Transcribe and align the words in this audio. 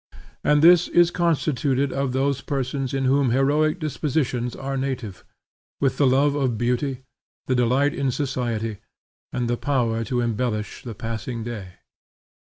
And 0.43 0.63
this 0.63 0.87
is 0.87 1.11
constituted 1.11 1.93
of 1.93 2.11
those 2.11 2.41
persons 2.41 2.91
in 2.91 3.05
whom 3.05 3.29
heroic 3.29 3.77
dispositions 3.79 4.55
are 4.55 4.75
native; 4.75 5.23
with 5.79 5.97
the 5.97 6.07
love 6.07 6.33
of 6.33 6.57
beauty, 6.57 7.01
the 7.45 7.53
delight 7.53 7.93
in 7.93 8.09
society, 8.09 8.77
and 9.31 9.47
the 9.47 9.57
power 9.57 10.03
to 10.05 10.19
embellish 10.19 10.81
the 10.83 10.95
passing 10.95 11.43
day. 11.43 11.73